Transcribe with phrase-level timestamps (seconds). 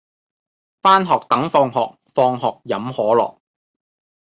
[0.81, 3.37] 返學等放學放學飲可樂